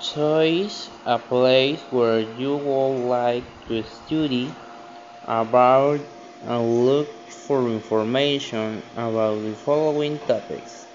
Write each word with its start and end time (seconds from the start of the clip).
Choose 0.00 0.88
a 1.04 1.18
place 1.18 1.80
where 1.90 2.20
you 2.20 2.56
would 2.56 3.08
like 3.08 3.42
to 3.66 3.82
study 3.82 4.54
about 5.24 5.98
and 6.46 6.86
look 6.86 7.08
for 7.28 7.68
information 7.68 8.80
about 8.96 9.42
the 9.42 9.54
following 9.54 10.20
topics. 10.20 10.86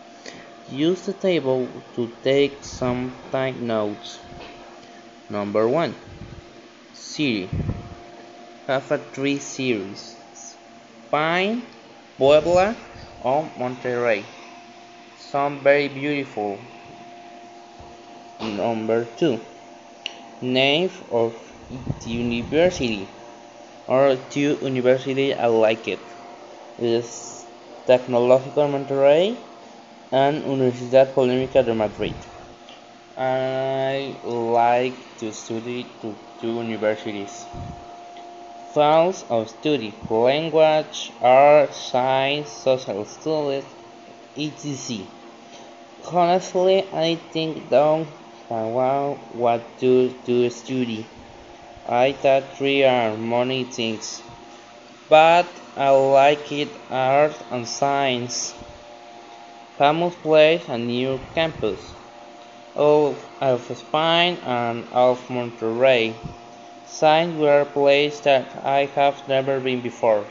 Use 0.69 1.05
the 1.05 1.11
table 1.11 1.67
to 1.95 2.09
take 2.23 2.63
some 2.63 3.11
time 3.29 3.67
notes. 3.67 4.19
Number 5.29 5.67
1. 5.67 5.93
City. 6.93 7.49
Have 8.67 8.89
a 8.89 8.97
three 8.97 9.39
series. 9.39 10.15
Spain, 10.33 11.61
Puebla, 12.17 12.73
or 13.21 13.43
Monterrey. 13.59 14.23
Some 15.17 15.59
very 15.59 15.89
beautiful. 15.89 16.57
Number 18.57 19.05
2. 19.17 19.39
Name 20.41 20.89
of 21.11 21.33
the 22.03 22.09
university 22.09 23.07
or 23.87 24.17
two 24.29 24.57
universities 24.61 25.35
I 25.37 25.47
like 25.47 25.87
it 25.87 25.99
is 26.77 27.45
Tecnológico 27.87 28.55
de 28.55 28.67
Monterrey 28.67 29.37
and 30.11 30.43
Universidad 30.43 31.13
Politécnica 31.13 31.63
de 31.65 31.73
Madrid. 31.73 32.15
I 33.17 34.15
like 34.23 34.95
to 35.19 35.31
study 35.31 35.85
to 36.01 36.15
two 36.39 36.61
universities. 36.61 37.45
Fields 38.73 39.23
of 39.29 39.49
study 39.49 39.93
language, 40.09 41.11
art, 41.21 41.73
science, 41.73 42.49
social 42.49 43.05
studies, 43.05 43.65
etc. 44.35 45.05
Honestly, 46.11 46.83
I 46.91 47.15
think 47.31 47.69
don't 48.53 48.73
know 48.73 49.19
what 49.33 49.79
to, 49.79 50.09
do 50.09 50.43
to 50.43 50.49
study. 50.49 51.07
I 51.85 52.13
thought 52.13 52.55
three 52.57 52.83
are 52.83 53.17
many 53.17 53.63
things, 53.63 54.21
but 55.09 55.47
I 55.75 55.89
like 55.89 56.51
it 56.51 56.69
art 56.89 57.35
and 57.51 57.67
science. 57.67 58.53
Famous 59.77 60.15
place 60.15 60.63
and 60.69 60.87
new 60.87 61.19
campus. 61.33 61.93
All 62.75 63.15
of 63.41 63.61
Spain 63.77 64.37
and 64.45 64.85
of 64.91 65.19
Monterrey. 65.27 66.13
Signs 66.85 67.39
were 67.39 67.65
places 67.65 68.21
that 68.21 68.63
I 68.63 68.85
have 68.85 69.27
never 69.27 69.59
been 69.59 69.81
before. 69.81 70.25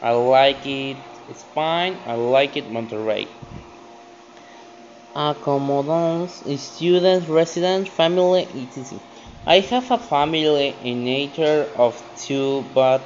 I 0.00 0.12
like 0.12 0.66
it 0.66 0.98
Spain, 1.34 1.98
I 2.06 2.14
like 2.14 2.56
it 2.56 2.70
Monterrey. 2.70 3.26
Accommodations, 5.16 6.60
students, 6.60 7.26
residents, 7.26 7.88
family, 7.88 8.46
etc. 8.54 9.00
I 9.46 9.60
have 9.60 9.90
a 9.90 9.96
family 9.96 10.74
in 10.84 11.04
nature 11.04 11.66
of 11.74 11.96
two, 12.18 12.64
but 12.74 13.00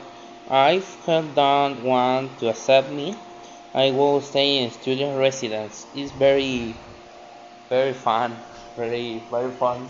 if 0.50 1.06
they 1.06 1.22
don't 1.36 1.84
want 1.84 2.38
to 2.40 2.48
accept 2.48 2.90
me, 2.90 3.14
I 3.72 3.92
will 3.92 4.20
stay 4.20 4.58
in 4.58 4.72
student 4.72 5.18
residence. 5.18 5.86
It's 5.94 6.10
very, 6.10 6.74
very 7.68 7.92
fun, 7.92 8.36
very, 8.74 9.22
very 9.30 9.52
fun. 9.52 9.86